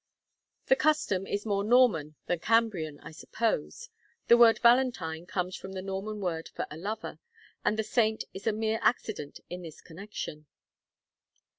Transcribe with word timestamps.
The 0.65 0.75
custom 0.75 1.27
is 1.27 1.45
more 1.45 1.63
Norman 1.63 2.15
than 2.25 2.39
Cambrian, 2.39 2.99
I 3.01 3.11
suppose; 3.11 3.91
the 4.29 4.35
word 4.35 4.57
Valentine 4.57 5.27
comes 5.27 5.55
from 5.55 5.73
the 5.73 5.81
Norman 5.83 6.19
word 6.19 6.49
for 6.55 6.65
a 6.71 6.75
lover, 6.75 7.19
and 7.63 7.77
the 7.77 7.83
saint 7.83 8.23
is 8.33 8.47
a 8.47 8.51
mere 8.51 8.79
accident 8.81 9.41
in 9.51 9.61
this 9.61 9.79
connection. 9.79 10.47